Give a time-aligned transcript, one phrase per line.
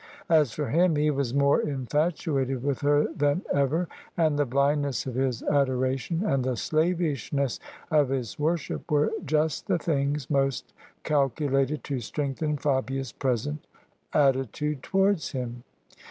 [0.29, 5.13] As for him, he was more infatuated with her than ever; and the blindness of
[5.13, 7.59] his adoration and the slavishness
[7.91, 13.67] of his worship were just the things most calculated to strengthen Fabia's present
[14.11, 15.63] attitude towards him.